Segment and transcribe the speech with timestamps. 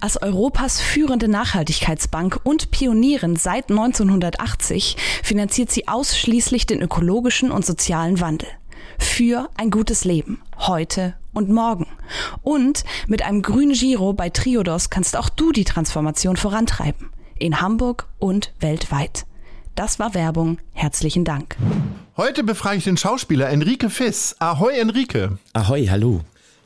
[0.00, 8.20] Als Europas führende Nachhaltigkeitsbank und Pionierin seit 1980 finanziert sie ausschließlich den ökologischen und sozialen
[8.20, 8.48] Wandel.
[8.98, 11.86] Für ein gutes Leben, heute und morgen.
[12.42, 17.10] Und mit einem grünen Giro bei Triodos kannst auch du die Transformation vorantreiben.
[17.38, 19.24] In Hamburg und weltweit.
[19.74, 20.58] Das war Werbung.
[20.72, 21.56] Herzlichen Dank.
[22.16, 24.34] Heute befrage ich den Schauspieler Enrique Fiss.
[24.40, 25.38] Ahoi Enrique.
[25.52, 26.22] Ahoi, hallo.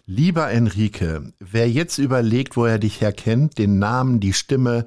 [0.06, 4.84] Lieber Enrique, wer jetzt überlegt, wo er dich herkennt, den Namen, die Stimme,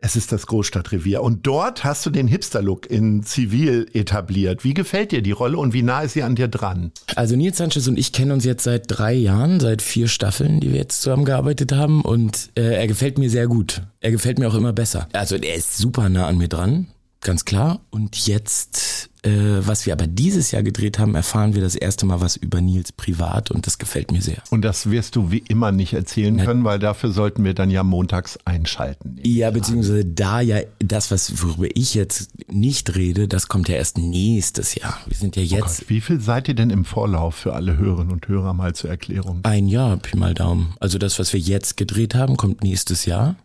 [0.00, 1.20] es ist das Großstadtrevier.
[1.20, 4.62] Und dort hast du den Hipster-Look in Zivil etabliert.
[4.62, 6.92] Wie gefällt dir die Rolle und wie nah ist sie an dir dran?
[7.16, 10.70] Also Nils Sanchez und ich kennen uns jetzt seit drei Jahren, seit vier Staffeln, die
[10.70, 12.02] wir jetzt zusammengearbeitet haben.
[12.02, 13.82] Und äh, er gefällt mir sehr gut.
[14.00, 15.08] Er gefällt mir auch immer besser.
[15.12, 16.86] Also er ist super nah an mir dran,
[17.20, 17.80] ganz klar.
[17.90, 22.36] Und jetzt was wir aber dieses Jahr gedreht haben, erfahren wir das erste Mal was
[22.36, 24.42] über Nils privat und das gefällt mir sehr.
[24.50, 27.82] Und das wirst du wie immer nicht erzählen können, weil dafür sollten wir dann ja
[27.82, 29.16] montags einschalten.
[29.22, 33.98] Ja, beziehungsweise da ja das, was worüber ich jetzt nicht rede, das kommt ja erst
[33.98, 34.98] nächstes Jahr.
[35.06, 35.62] Wir sind ja oh jetzt.
[35.62, 38.74] Oh Gott, wie viel seid ihr denn im Vorlauf für alle Hörerinnen und Hörer mal
[38.74, 39.40] zur Erklärung?
[39.42, 40.74] Ein Jahr, Pi mal Daumen.
[40.78, 43.36] Also das, was wir jetzt gedreht haben, kommt nächstes Jahr.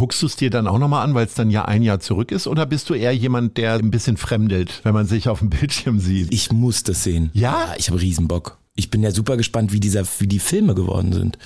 [0.00, 2.32] Guckst du es dir dann auch nochmal an, weil es dann ja ein Jahr zurück
[2.32, 2.46] ist?
[2.46, 6.00] Oder bist du eher jemand, der ein bisschen fremdelt, wenn man sich auf dem Bildschirm
[6.00, 6.32] sieht?
[6.32, 7.28] Ich muss das sehen.
[7.34, 7.74] Ja?
[7.76, 8.56] ich habe Riesenbock.
[8.74, 11.36] Ich bin ja super gespannt, wie, dieser, wie die Filme geworden sind.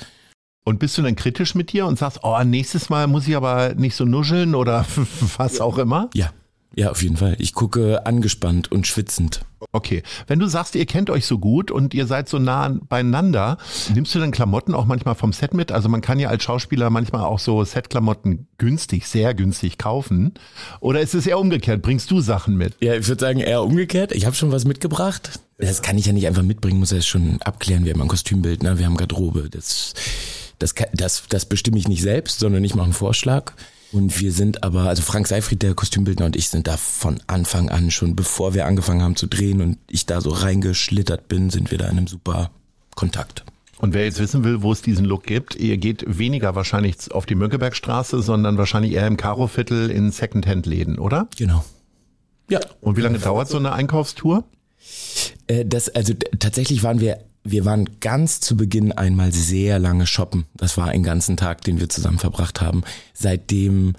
[0.64, 3.74] Und bist du dann kritisch mit dir und sagst, oh, nächstes Mal muss ich aber
[3.74, 4.86] nicht so nuscheln oder
[5.36, 6.08] was auch immer?
[6.14, 6.30] Ja,
[6.76, 7.36] ja, auf jeden Fall.
[7.38, 9.40] Ich gucke angespannt und schwitzend.
[9.72, 10.02] Okay.
[10.26, 13.58] Wenn du sagst, ihr kennt euch so gut und ihr seid so nah beieinander,
[13.94, 15.72] nimmst du dann Klamotten auch manchmal vom Set mit?
[15.72, 20.34] Also man kann ja als Schauspieler manchmal auch so Setklamotten günstig, sehr günstig kaufen.
[20.80, 21.82] Oder ist es eher umgekehrt?
[21.82, 22.74] Bringst du Sachen mit?
[22.80, 24.12] Ja, ich würde sagen eher umgekehrt.
[24.12, 25.40] Ich habe schon was mitgebracht.
[25.58, 27.84] Das kann ich ja nicht einfach mitbringen, muss er schon abklären.
[27.84, 28.78] Wir haben ein Kostümbild, ne?
[28.78, 29.48] wir haben Garderobe.
[29.50, 29.94] Das,
[30.58, 33.52] das, das, das bestimme ich nicht selbst, sondern ich mache einen Vorschlag.
[33.94, 37.68] Und wir sind aber, also Frank Seifried, der Kostümbildner und ich sind da von Anfang
[37.68, 41.70] an schon, bevor wir angefangen haben zu drehen und ich da so reingeschlittert bin, sind
[41.70, 42.50] wir da in einem super
[42.96, 43.44] Kontakt.
[43.78, 47.24] Und wer jetzt wissen will, wo es diesen Look gibt, ihr geht weniger wahrscheinlich auf
[47.24, 51.28] die Mönckebergstraße, sondern wahrscheinlich eher im Karo-Viertel in Secondhand-Läden, oder?
[51.36, 51.64] Genau.
[52.50, 52.58] Ja.
[52.80, 54.42] Und wie lange dauert so eine Einkaufstour?
[55.46, 60.46] Äh, das, also tatsächlich waren wir wir waren ganz zu Beginn einmal sehr lange shoppen.
[60.54, 62.82] Das war ein ganzen Tag, den wir zusammen verbracht haben.
[63.12, 63.94] Seitdem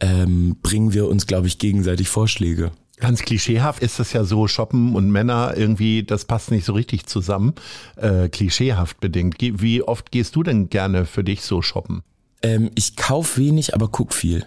[0.00, 2.72] ähm, bringen wir uns, glaube ich, gegenseitig Vorschläge.
[2.98, 7.06] Ganz klischeehaft ist das ja so, Shoppen und Männer irgendwie, das passt nicht so richtig
[7.06, 7.54] zusammen.
[7.96, 9.36] Äh, klischeehaft bedingt.
[9.40, 12.02] Wie oft gehst du denn gerne für dich so shoppen?
[12.42, 14.46] Ähm, ich kauf wenig, aber guck viel.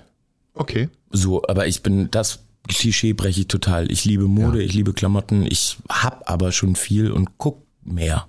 [0.53, 0.89] Okay.
[1.09, 3.91] So, aber ich bin das Klischee breche ich total.
[3.91, 4.65] Ich liebe Mode, ja.
[4.65, 8.27] ich liebe Klamotten, ich hab aber schon viel und guck mehr.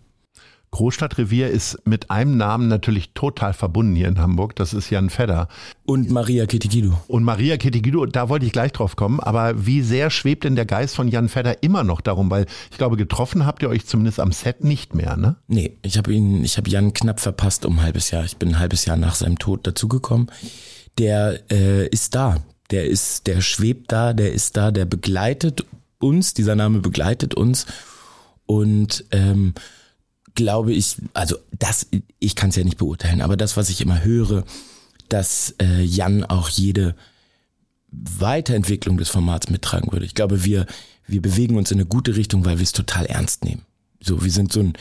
[0.76, 4.54] Großstadtrevier ist mit einem Namen natürlich total verbunden hier in Hamburg.
[4.56, 5.48] Das ist Jan Fedder.
[5.86, 7.00] Und Maria Ketigido.
[7.08, 9.18] Und Maria Ketigido, da wollte ich gleich drauf kommen.
[9.18, 12.30] Aber wie sehr schwebt denn der Geist von Jan Fedder immer noch darum?
[12.30, 15.36] Weil ich glaube, getroffen habt ihr euch zumindest am Set nicht mehr, ne?
[15.48, 18.26] Nee, ich habe ihn, ich habe Jan knapp verpasst um ein halbes Jahr.
[18.26, 20.30] Ich bin ein halbes Jahr nach seinem Tod dazugekommen.
[20.98, 22.36] Der äh, ist da.
[22.70, 25.64] Der ist, der schwebt da, der ist da, der begleitet
[26.00, 27.64] uns, dieser Name begleitet uns.
[28.44, 29.54] Und ähm,
[30.36, 31.88] glaube ich, also das,
[32.20, 34.44] ich kann es ja nicht beurteilen, aber das, was ich immer höre,
[35.08, 36.94] dass äh, Jan auch jede
[37.90, 40.06] Weiterentwicklung des Formats mittragen würde.
[40.06, 40.66] Ich glaube, wir,
[41.06, 43.62] wir bewegen uns in eine gute Richtung, weil wir es total ernst nehmen.
[44.00, 44.74] So, wir sind so ein,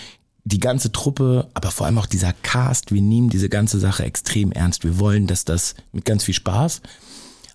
[0.43, 4.51] die ganze Truppe, aber vor allem auch dieser Cast, wir nehmen diese ganze Sache extrem
[4.51, 4.83] ernst.
[4.83, 6.81] Wir wollen, dass das mit ganz viel Spaß,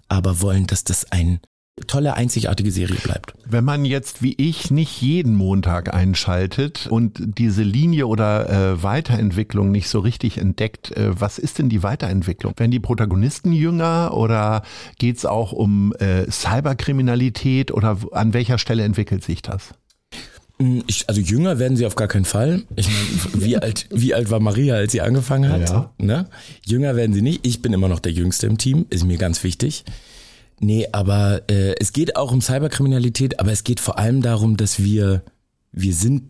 [0.09, 1.41] aber wollen, dass das ein
[1.87, 3.35] tolle, einzigartige Serie bleibt.
[3.45, 9.71] Wenn man jetzt wie ich nicht jeden Montag einschaltet und diese Linie oder äh, Weiterentwicklung
[9.71, 12.55] nicht so richtig entdeckt, äh, was ist denn die Weiterentwicklung?
[12.57, 14.63] Werden die Protagonisten jünger oder
[14.99, 19.75] geht es auch um äh, Cyberkriminalität oder an welcher Stelle entwickelt sich das?
[20.61, 22.63] Hm, ich, also jünger werden sie auf gar keinen Fall.
[22.77, 25.71] Ich meine, wie alt, wie alt war Maria, als sie angefangen hat?
[25.71, 25.91] Ja.
[25.99, 26.29] Ne?
[26.67, 27.47] Jünger werden sie nicht.
[27.47, 29.85] Ich bin immer noch der Jüngste im Team, ist mir ganz wichtig.
[30.61, 34.83] Nee, aber äh, es geht auch um Cyberkriminalität, aber es geht vor allem darum, dass
[34.83, 35.23] wir,
[35.73, 36.23] wir sind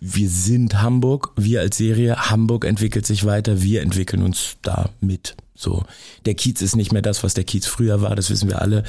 [0.00, 5.36] wir sind Hamburg, wir als Serie, Hamburg entwickelt sich weiter, wir entwickeln uns da mit.
[5.54, 5.84] So,
[6.24, 8.84] der Kiez ist nicht mehr das, was der Kiez früher war, das wissen wir alle.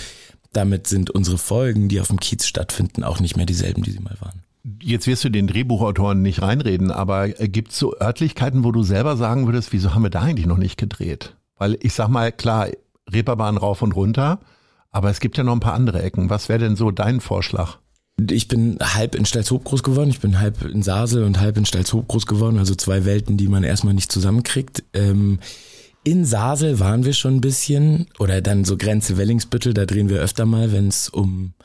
[0.53, 4.00] Damit sind unsere Folgen, die auf dem Kiez stattfinden, auch nicht mehr dieselben, die sie
[4.00, 4.42] mal waren.
[4.81, 9.15] Jetzt wirst du den Drehbuchautoren nicht reinreden, aber gibt es so Örtlichkeiten, wo du selber
[9.18, 11.36] sagen würdest, wieso haben wir da eigentlich noch nicht gedreht?
[11.57, 12.69] Weil ich sag mal, klar,
[13.12, 14.39] Reeperbahn rauf und runter,
[14.95, 16.30] aber es gibt ja noch ein paar andere Ecken.
[16.30, 17.80] Was wäre denn so dein Vorschlag?
[18.30, 21.65] Ich bin halb in Stalzhoop groß geworden, ich bin halb in Sasel und halb in
[21.65, 24.83] Stalzhoop groß geworden, also zwei Welten, die man erstmal nicht zusammenkriegt.
[24.94, 25.39] Ähm,
[26.06, 30.21] in Sasel waren wir schon ein bisschen, oder dann so Grenze Wellingsbüttel, da drehen wir
[30.21, 31.56] öfter mal, wenn es um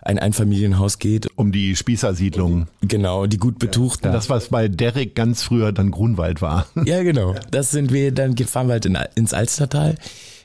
[0.00, 1.28] ein Einfamilienhaus geht.
[1.36, 2.68] Um die Spießersiedlung.
[2.80, 4.10] Genau, die gut betuchten.
[4.12, 6.66] Das, was bei Derrick ganz früher dann Grunwald war.
[6.86, 7.34] Ja, genau.
[7.50, 9.96] Das sind wir, dann fahren wir halt in, ins Alstertal.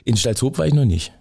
[0.03, 1.13] In Stalzhoop war ich noch nicht.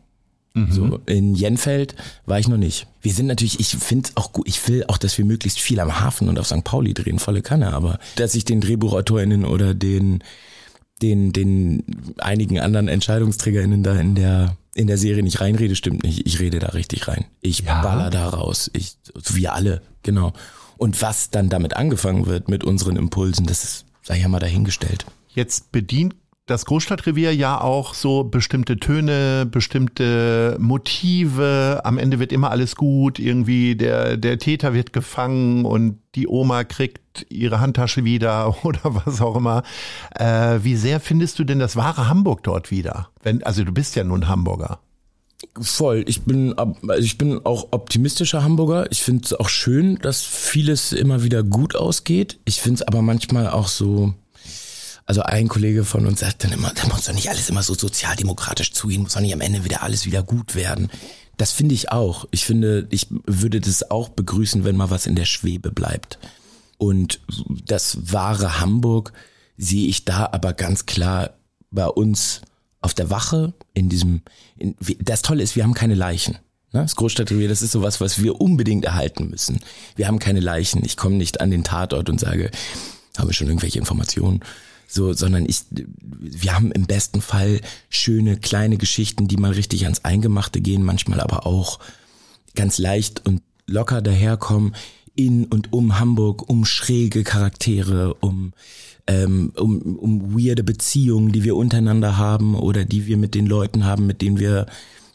[0.55, 0.73] Mhm.
[0.73, 1.95] So, in Jenfeld
[2.27, 2.87] war ich noch nicht.
[3.01, 6.01] Wir sind natürlich, ich finde auch gut, ich will auch, dass wir möglichst viel am
[6.01, 6.65] Hafen und auf St.
[6.65, 10.23] Pauli drehen, volle Kanne, aber dass ich den DrehbuchautorInnen oder den,
[11.01, 11.85] den, den
[12.19, 16.27] einigen anderen EntscheidungsträgerInnen da in der, in der Serie nicht reinrede, stimmt nicht.
[16.27, 17.25] Ich rede da richtig rein.
[17.41, 17.81] Ich ja.
[17.83, 18.71] baller da raus.
[18.75, 20.33] Ich, so wie alle, genau.
[20.77, 25.07] Und was dann damit angefangen wird mit unseren Impulsen, das ist, sei ja mal dahingestellt.
[25.29, 26.15] Jetzt bedient
[26.47, 31.81] das Großstadtrevier ja auch so bestimmte Töne, bestimmte Motive.
[31.85, 33.19] Am Ende wird immer alles gut.
[33.19, 39.21] Irgendwie der, der Täter wird gefangen und die Oma kriegt ihre Handtasche wieder oder was
[39.21, 39.63] auch immer.
[40.17, 43.11] Äh, wie sehr findest du denn das wahre Hamburg dort wieder?
[43.23, 44.81] Wenn, also du bist ja nun Hamburger.
[45.61, 46.05] Voll.
[46.07, 46.55] Ich bin,
[46.99, 48.91] ich bin auch optimistischer Hamburger.
[48.91, 52.39] Ich finde es auch schön, dass vieles immer wieder gut ausgeht.
[52.45, 54.15] Ich finde es aber manchmal auch so,
[55.07, 57.75] also ein Kollege von uns sagt dann immer, da muss doch nicht alles immer so
[57.75, 60.91] sozialdemokratisch zugehen, muss doch nicht am Ende wieder alles wieder gut werden.
[61.37, 62.27] Das finde ich auch.
[62.31, 66.19] Ich finde, ich würde das auch begrüßen, wenn mal was in der Schwebe bleibt.
[66.79, 67.21] Und
[67.67, 69.13] das wahre Hamburg
[69.57, 71.31] sehe ich da aber ganz klar
[71.71, 72.43] bei uns
[72.81, 74.23] auf der Wache, in diesem,
[74.57, 76.35] in, das Tolle ist, wir haben keine Leichen.
[76.73, 76.83] Ne?
[76.83, 79.61] Das Großstadtrevier, das ist sowas, was wir unbedingt erhalten müssen.
[79.95, 80.85] Wir haben keine Leichen.
[80.85, 82.51] Ich komme nicht an den Tatort und sage,
[83.17, 84.41] habe ich schon irgendwelche Informationen?
[84.93, 90.05] So, sondern ich, wir haben im besten Fall schöne kleine Geschichten, die mal richtig ans
[90.05, 91.79] Eingemachte gehen, manchmal aber auch
[92.55, 94.75] ganz leicht und locker daherkommen.
[95.15, 98.53] In und um Hamburg, um schräge Charaktere, um
[99.07, 103.85] ähm, um, um weirde Beziehungen, die wir untereinander haben oder die wir mit den Leuten
[103.85, 104.67] haben, mit denen wir,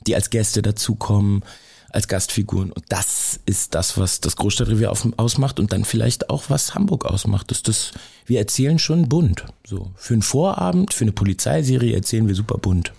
[0.06, 1.44] die als Gäste dazukommen
[1.90, 2.72] als Gastfiguren.
[2.72, 7.52] Und das ist das, was das Großstadtrevier ausmacht und dann vielleicht auch, was Hamburg ausmacht.
[7.52, 7.92] Das, das,
[8.26, 9.46] wir erzählen schon bunt.
[9.66, 9.92] So.
[9.96, 12.94] Für einen Vorabend, für eine Polizeiserie erzählen wir super bunt.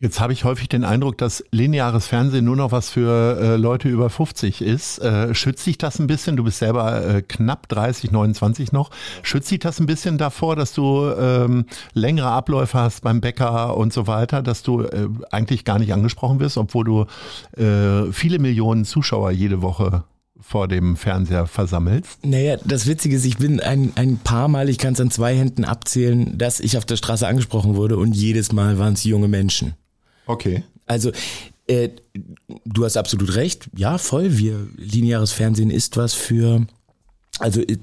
[0.00, 3.88] Jetzt habe ich häufig den Eindruck, dass lineares Fernsehen nur noch was für äh, Leute
[3.88, 5.00] über 50 ist.
[5.00, 6.36] Äh, schützt sich das ein bisschen?
[6.36, 8.92] Du bist selber äh, knapp 30, 29 noch.
[9.24, 13.92] Schützt sich das ein bisschen davor, dass du ähm, längere Abläufe hast beim Bäcker und
[13.92, 17.06] so weiter, dass du äh, eigentlich gar nicht angesprochen wirst, obwohl du
[17.60, 20.04] äh, viele Millionen Zuschauer jede Woche
[20.40, 22.24] vor dem Fernseher versammelst?
[22.24, 25.34] Naja, das Witzige ist, ich bin ein, ein paar Mal, ich kann es an zwei
[25.34, 29.26] Händen abzählen, dass ich auf der Straße angesprochen wurde und jedes Mal waren es junge
[29.26, 29.74] Menschen.
[30.28, 30.62] Okay.
[30.86, 31.10] Also
[31.66, 31.90] äh,
[32.64, 33.68] du hast absolut recht.
[33.76, 34.38] Ja, voll.
[34.38, 36.66] Wir lineares Fernsehen ist was für.
[37.40, 37.76] Also äh,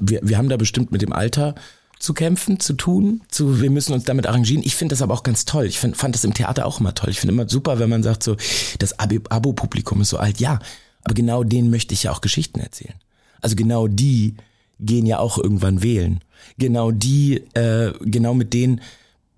[0.00, 1.54] wir, wir haben da bestimmt mit dem Alter
[1.98, 4.62] zu kämpfen, zu tun, zu, wir müssen uns damit arrangieren.
[4.64, 5.66] Ich finde das aber auch ganz toll.
[5.66, 7.10] Ich find, fand das im Theater auch immer toll.
[7.10, 8.36] Ich finde immer super, wenn man sagt so,
[8.78, 10.38] das Abo-Publikum ist so alt.
[10.38, 10.60] Ja,
[11.02, 12.94] aber genau denen möchte ich ja auch Geschichten erzählen.
[13.40, 14.36] Also genau die
[14.78, 16.22] gehen ja auch irgendwann wählen.
[16.56, 18.80] Genau die, äh, genau mit denen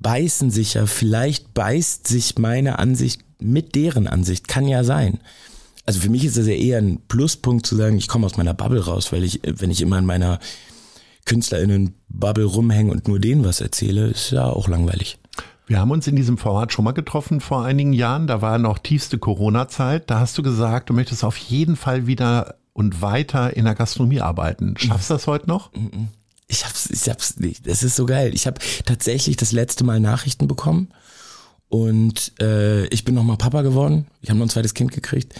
[0.00, 5.20] beißen sich ja, vielleicht beißt sich meine Ansicht mit deren Ansicht, kann ja sein.
[5.86, 8.54] Also für mich ist das ja eher ein Pluspunkt zu sagen, ich komme aus meiner
[8.54, 10.38] Bubble raus, weil ich, wenn ich immer in meiner
[11.24, 15.18] KünstlerInnen-Bubble rumhänge und nur denen was erzähle, ist ja auch langweilig.
[15.66, 18.26] Wir haben uns in diesem Format schon mal getroffen vor einigen Jahren.
[18.26, 20.10] Da war noch tiefste Corona-Zeit.
[20.10, 24.20] Da hast du gesagt, du möchtest auf jeden Fall wieder und weiter in der Gastronomie
[24.20, 24.74] arbeiten.
[24.76, 25.70] Schaffst du das heute noch?
[26.50, 27.66] Ich hab's, ich hab's nicht.
[27.66, 28.34] Das ist so geil.
[28.34, 30.88] Ich habe tatsächlich das letzte Mal Nachrichten bekommen
[31.68, 34.08] und äh, ich bin nochmal Papa geworden.
[34.20, 35.34] Ich habe noch ein zweites Kind gekriegt.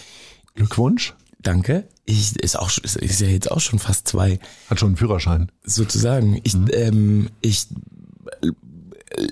[0.55, 1.15] Glückwunsch.
[1.41, 1.89] Danke.
[2.05, 4.39] Ich ist auch ist, ist ja jetzt auch schon fast zwei.
[4.69, 5.51] Hat schon einen Führerschein.
[5.65, 6.41] Sozusagen.
[6.45, 6.69] Ich mhm.
[6.73, 7.67] ähm, ich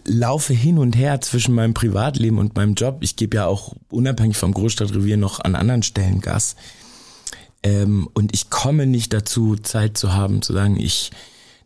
[0.05, 2.99] laufe hin und her zwischen meinem Privatleben und meinem Job.
[3.03, 6.57] Ich gebe ja auch unabhängig vom Großstadtrevier noch an anderen Stellen Gas.
[7.63, 11.13] Ähm, und ich komme nicht dazu, Zeit zu haben, zu sagen, ich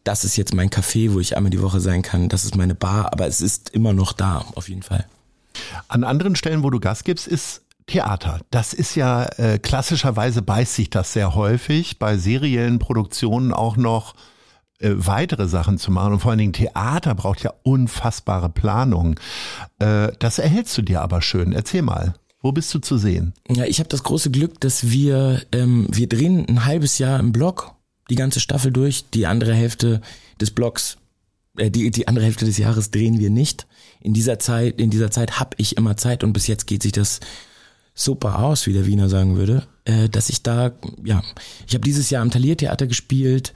[0.04, 2.74] das ist jetzt mein Café, wo ich einmal die Woche sein kann, das ist meine
[2.74, 5.06] Bar, aber es ist immer noch da, auf jeden Fall.
[5.88, 10.74] An anderen Stellen, wo du Gas gibst, ist Theater, das ist ja äh, klassischerweise beißt
[10.74, 14.14] sich das sehr häufig, bei seriellen Produktionen auch noch
[14.78, 16.14] äh, weitere Sachen zu machen.
[16.14, 19.18] Und vor allen Dingen Theater braucht ja unfassbare Planung.
[19.78, 21.52] Äh, das erhältst du dir aber schön.
[21.52, 22.14] Erzähl mal.
[22.40, 23.34] Wo bist du zu sehen?
[23.48, 27.30] Ja, ich habe das große Glück, dass wir, ähm, wir drehen ein halbes Jahr im
[27.30, 27.74] Block,
[28.10, 29.04] die ganze Staffel durch.
[29.10, 30.00] Die andere Hälfte
[30.40, 30.96] des Blocks,
[31.56, 33.66] äh, die, die andere Hälfte des Jahres drehen wir nicht.
[34.00, 36.92] In dieser Zeit, in dieser Zeit habe ich immer Zeit und bis jetzt geht sich
[36.92, 37.20] das
[37.94, 40.72] super aus, wie der Wiener sagen würde, äh, dass ich da,
[41.04, 41.22] ja,
[41.66, 43.52] ich habe dieses Jahr am Taliertheater gespielt.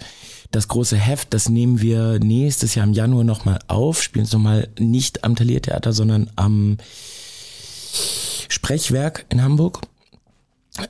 [0.52, 4.68] Das große Heft, das nehmen wir nächstes Jahr im Januar nochmal auf, spielen es nochmal
[4.78, 6.76] nicht am Taliertheater, sondern am
[8.48, 9.80] Sprechwerk in Hamburg.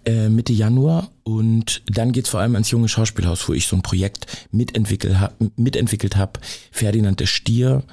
[0.05, 3.83] Äh, Mitte Januar und dann geht's vor allem ans junge Schauspielhaus, wo ich so ein
[3.83, 6.41] Projekt mitentwickelt habe, mitentwickelt hab,
[6.73, 7.85] Ferdinand der Stier,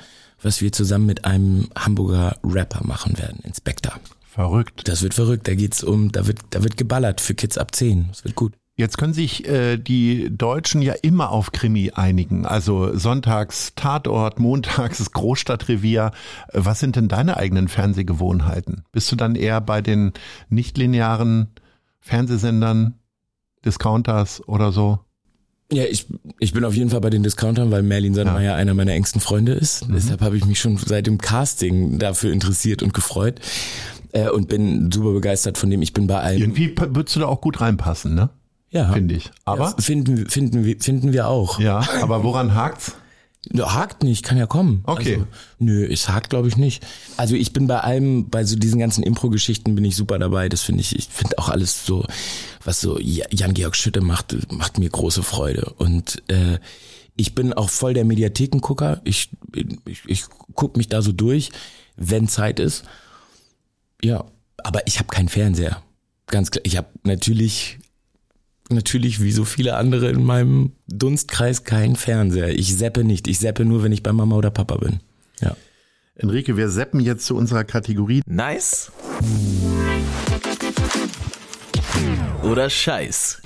[0.42, 3.94] was wir zusammen mit einem Hamburger Rapper machen werden, Inspector.
[4.28, 4.88] Verrückt.
[4.88, 5.48] Das wird verrückt.
[5.48, 8.08] Da geht's um, da wird, da wird geballert für Kids ab 10.
[8.10, 8.54] Das wird gut.
[8.76, 12.48] Jetzt können sich äh, die Deutschen ja immer auf Krimi einigen.
[12.48, 16.12] Also sonntags Tatort, montags Großstadtrevier.
[16.52, 18.84] Was sind denn deine eigenen Fernsehgewohnheiten?
[18.92, 20.14] Bist du dann eher bei den
[20.50, 21.50] nichtlinearen
[22.04, 22.96] Fernsehsendern,
[23.66, 25.00] Discounters oder so?
[25.72, 26.06] Ja, ich,
[26.40, 28.56] ich bin auf jeden Fall bei den Discountern, weil Merlin Sandmeier ja.
[28.56, 29.88] einer meiner engsten Freunde ist.
[29.88, 29.94] Mhm.
[29.96, 33.40] Deshalb habe ich mich schon seit dem Casting dafür interessiert und gefreut
[34.12, 35.82] äh, und bin super begeistert von dem.
[35.82, 36.40] Ich bin bei allen.
[36.40, 38.30] Irgendwie würdest du da auch gut reinpassen, ne?
[38.70, 38.92] Ja.
[38.92, 39.32] Finde ich.
[39.46, 39.66] Aber?
[39.66, 41.60] Ja, finden, finden, wir, finden wir auch.
[41.60, 42.96] Ja, aber woran hakt's?
[43.60, 44.84] Hakt nicht, kann ja kommen.
[44.86, 45.16] Okay.
[45.16, 45.28] Also,
[45.60, 46.86] nö, es hakt glaube ich nicht.
[47.18, 50.48] Also ich bin bei allem, bei so diesen ganzen Impro-Geschichten bin ich super dabei.
[50.50, 52.06] Das finde ich, ich finde auch alles so,
[52.64, 55.74] was so Jan-Georg Schütte macht, macht mir große Freude.
[55.78, 56.60] Und äh,
[57.16, 59.02] ich bin auch voll der Mediathekengucker.
[59.04, 59.30] Ich,
[59.86, 60.24] ich, ich
[60.56, 61.52] guck mich da so durch,
[61.96, 62.84] wenn Zeit ist.
[64.02, 64.26] Ja,
[64.64, 65.84] aber ich habe keinen Fernseher.
[66.28, 66.62] Ganz klar.
[66.66, 67.78] Ich habe natürlich,
[68.74, 72.50] natürlich wie so viele andere in meinem Dunstkreis keinen Fernseher.
[72.50, 73.28] Ich seppe nicht.
[73.28, 75.00] Ich seppe nur, wenn ich bei Mama oder Papa bin.
[75.42, 75.56] Ja.
[76.16, 78.22] Enrique, wir seppen jetzt zu unserer Kategorie.
[78.26, 78.92] Nice.
[82.44, 83.42] Oder Scheiß.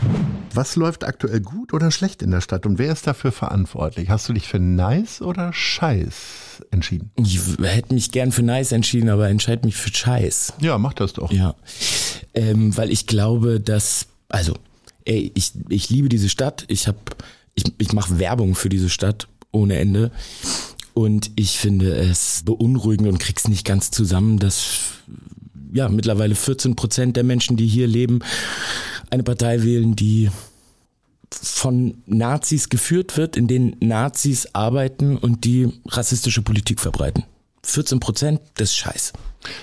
[0.53, 4.09] Was läuft aktuell gut oder schlecht in der Stadt und wer ist dafür verantwortlich?
[4.09, 7.11] Hast du dich für nice oder scheiß entschieden?
[7.15, 10.53] Ich hätte mich gern für nice entschieden, aber entscheide mich für scheiß.
[10.59, 11.31] Ja, mach das doch.
[11.31, 11.53] Ja,
[12.33, 14.55] ähm, weil ich glaube, dass, also,
[15.07, 16.65] ey, ich, ich liebe diese Stadt.
[16.67, 16.99] Ich habe,
[17.55, 20.11] ich, ich mache Werbung für diese Stadt ohne Ende.
[20.93, 24.79] Und ich finde es beunruhigend und krieg's nicht ganz zusammen, dass
[25.71, 28.19] ja mittlerweile 14 Prozent der Menschen, die hier leben,
[29.09, 30.29] eine Partei wählen, die
[31.31, 37.23] von Nazis geführt wird, in denen Nazis arbeiten und die rassistische Politik verbreiten.
[37.63, 39.13] 14 Prozent, das ist Scheiß.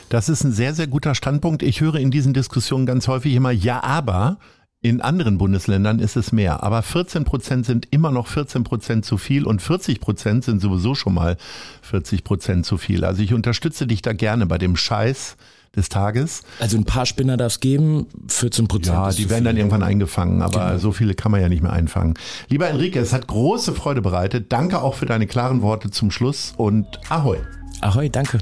[0.09, 1.63] Das ist ein sehr, sehr guter Standpunkt.
[1.63, 4.39] Ich höre in diesen Diskussionen ganz häufig immer, ja, aber
[4.85, 6.63] in anderen Bundesländern ist es mehr.
[6.63, 10.95] Aber 14 Prozent sind immer noch 14 Prozent zu viel und 40 Prozent sind sowieso
[10.95, 11.39] schon mal
[11.81, 13.03] 40 Prozent zu viel.
[13.03, 15.37] Also ich unterstütze dich da gerne bei dem Scheiß,
[15.75, 16.43] des Tages.
[16.61, 18.95] Also ein paar Spinner darf es geben, 14 Prozent.
[18.95, 20.79] Ja, die werden dann irgendwann eingefangen, aber genau.
[20.79, 22.15] so viele kann man ja nicht mehr einfangen.
[22.49, 24.53] Lieber Enrique, es hat große Freude bereitet.
[24.53, 27.39] Danke auch für deine klaren Worte zum Schluss und Ahoi.
[27.81, 28.39] Ahoi, danke.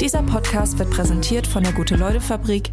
[0.00, 2.72] Dieser Podcast wird präsentiert von der Gute-Leute-Fabrik,